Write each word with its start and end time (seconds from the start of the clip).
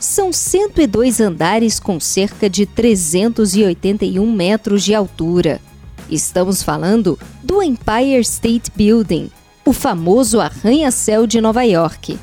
São 0.00 0.32
102 0.32 1.20
andares 1.20 1.78
com 1.78 2.00
cerca 2.00 2.48
de 2.48 2.64
381 2.64 4.32
metros 4.32 4.82
de 4.82 4.94
altura. 4.94 5.60
Estamos 6.08 6.62
falando 6.62 7.18
do 7.44 7.62
Empire 7.62 8.20
State 8.20 8.72
Building, 8.74 9.30
o 9.62 9.74
famoso 9.74 10.40
arranha-céu 10.40 11.26
de 11.26 11.38
Nova 11.38 11.64
York. 11.64 12.18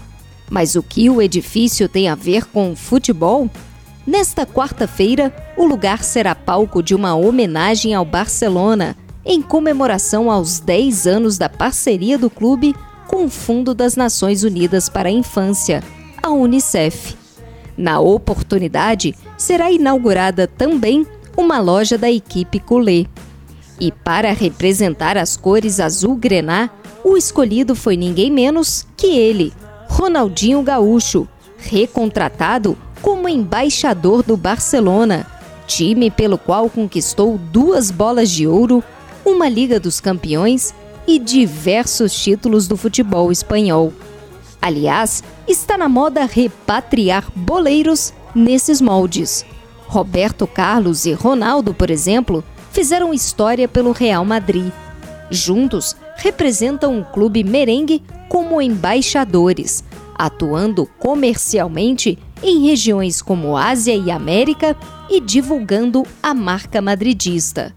Mas 0.50 0.76
o 0.76 0.82
que 0.82 1.08
o 1.08 1.22
edifício 1.22 1.88
tem 1.88 2.10
a 2.10 2.16
ver 2.16 2.46
com 2.46 2.76
futebol? 2.76 3.48
Nesta 4.08 4.44
quarta-feira, 4.44 5.32
o 5.56 5.64
lugar 5.64 6.04
será 6.04 6.34
palco 6.34 6.82
de 6.82 6.96
uma 6.96 7.14
homenagem 7.14 7.94
ao 7.94 8.04
Barcelona, 8.04 8.98
em 9.24 9.40
comemoração 9.40 10.32
aos 10.32 10.60
10 10.60 11.06
anos 11.06 11.38
da 11.38 11.48
parceria 11.48 12.18
do 12.18 12.30
clube 12.30 12.76
com 13.08 13.26
o 13.26 13.30
Fundo 13.30 13.76
das 13.76 13.96
Nações 13.96 14.44
Unidas 14.44 14.90
para 14.90 15.10
a 15.10 15.12
Infância, 15.12 15.84
a 16.24 16.32
Unicef. 16.32 17.27
Na 17.78 18.00
oportunidade, 18.00 19.16
será 19.38 19.72
inaugurada 19.72 20.48
também 20.48 21.06
uma 21.38 21.60
loja 21.60 21.98
da 21.98 22.10
equipe 22.10 22.60
Culé. 22.60 23.06
E 23.80 23.92
para 23.92 24.34
representar 24.34 25.16
as 25.16 25.38
cores 25.38 25.80
azul-grená, 25.80 26.72
o 27.04 27.16
escolhido 27.16 27.76
foi 27.76 27.96
ninguém 27.96 28.32
menos 28.32 28.88
que 28.98 29.08
ele, 29.08 29.54
Ronaldinho 29.88 30.64
Gaúcho, 30.64 31.28
recontratado 31.58 32.76
como 33.02 33.30
embaixador 33.30 34.24
do 34.24 34.36
Barcelona, 34.36 35.28
time 35.68 36.10
pelo 36.10 36.38
qual 36.38 36.70
conquistou 36.70 37.38
duas 37.38 37.92
bolas 37.92 38.32
de 38.32 38.48
ouro, 38.48 38.84
uma 39.24 39.48
Liga 39.48 39.80
dos 39.80 40.00
Campeões 40.00 40.74
e 41.06 41.20
diversos 41.20 42.14
títulos 42.14 42.68
do 42.68 42.76
futebol 42.76 43.32
espanhol. 43.32 43.94
Aliás, 44.62 45.24
está 45.48 45.78
na 45.78 45.88
moda 45.88 46.26
repatriar 46.26 47.32
boleiros 47.36 48.14
nesses 48.34 48.82
moldes. 48.82 49.46
Roberto 49.86 50.46
Carlos 50.46 51.06
e 51.06 51.14
Ronaldo, 51.14 51.74
por 51.74 51.90
exemplo, 51.90 52.44
fizeram 52.72 53.14
história 53.14 53.68
pelo 53.68 53.92
Real 53.92 54.26
Madrid. 54.26 54.72
Juntos, 55.30 55.96
representam 56.18 57.00
o 57.00 57.06
clube 57.06 57.44
merengue 57.44 58.04
como 58.28 58.62
embaixadores, 58.62 59.84
atuando 60.16 60.86
comercialmente 61.00 62.18
em 62.44 62.68
regiões 62.68 63.22
como 63.22 63.56
Ásia 63.56 63.96
e 63.96 64.12
América 64.12 64.76
e 65.10 65.22
divulgando 65.22 66.06
a 66.22 66.34
marca 66.34 66.82
madridista. 66.82 67.74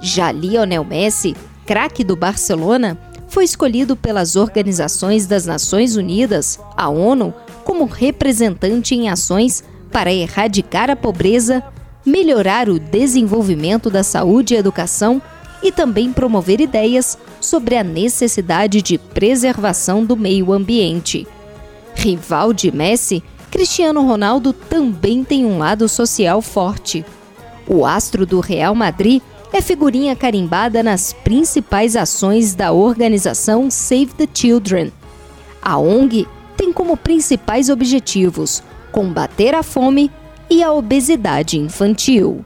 Já 0.00 0.30
Lionel 0.30 0.84
Messi, 0.84 1.34
craque 1.66 2.04
do 2.04 2.14
Barcelona, 2.14 2.98
foi 3.28 3.44
escolhido 3.44 3.94
pelas 3.94 4.36
Organizações 4.36 5.26
das 5.26 5.46
Nações 5.46 5.96
Unidas, 5.96 6.58
a 6.76 6.88
ONU, 6.88 7.34
como 7.64 7.84
representante 7.84 8.94
em 8.94 9.08
ações 9.08 9.62
para 9.92 10.12
erradicar 10.12 10.90
a 10.90 10.96
pobreza, 10.96 11.62
melhorar 12.04 12.68
o 12.68 12.78
desenvolvimento 12.78 13.90
da 13.90 14.02
saúde 14.02 14.54
e 14.54 14.56
educação 14.56 15.20
e 15.62 15.70
também 15.70 16.12
promover 16.12 16.60
ideias 16.60 17.18
sobre 17.40 17.76
a 17.76 17.84
necessidade 17.84 18.80
de 18.80 18.96
preservação 18.96 20.04
do 20.04 20.16
meio 20.16 20.52
ambiente. 20.52 21.26
Rival 21.94 22.52
de 22.52 22.70
Messi, 22.70 23.22
Cristiano 23.50 24.06
Ronaldo 24.06 24.52
também 24.52 25.24
tem 25.24 25.44
um 25.44 25.58
lado 25.58 25.88
social 25.88 26.40
forte. 26.40 27.04
O 27.66 27.84
astro 27.84 28.24
do 28.24 28.40
Real 28.40 28.74
Madrid 28.74 29.20
é 29.52 29.60
figurinha 29.60 30.14
carimbada 30.14 30.82
nas 30.82 31.12
principais 31.12 31.96
ações 31.96 32.54
da 32.54 32.72
organização 32.72 33.70
Save 33.70 34.08
the 34.16 34.28
Children. 34.32 34.92
A 35.62 35.78
ONG 35.78 36.26
tem 36.56 36.72
como 36.72 36.96
principais 36.96 37.68
objetivos 37.68 38.62
combater 38.92 39.54
a 39.54 39.62
fome 39.62 40.10
e 40.50 40.62
a 40.62 40.72
obesidade 40.72 41.58
infantil. 41.58 42.44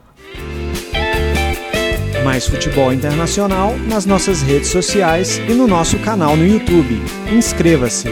Mais 2.23 2.47
futebol 2.47 2.93
internacional 2.93 3.75
nas 3.87 4.05
nossas 4.05 4.41
redes 4.41 4.69
sociais 4.69 5.39
e 5.49 5.53
no 5.53 5.67
nosso 5.67 5.99
canal 5.99 6.37
no 6.37 6.47
YouTube. 6.47 7.01
Inscreva-se! 7.31 8.07